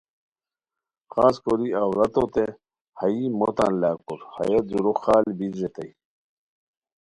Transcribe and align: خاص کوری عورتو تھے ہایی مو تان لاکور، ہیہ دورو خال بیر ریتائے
خاص 1.13 1.35
کوری 1.43 1.69
عورتو 1.81 2.23
تھے 2.33 2.45
ہایی 2.99 3.23
مو 3.37 3.47
تان 3.57 3.73
لاکور، 3.81 4.19
ہیہ 4.35 4.59
دورو 4.69 4.93
خال 5.01 5.25
بیر 5.37 5.53
ریتائے 5.61 5.91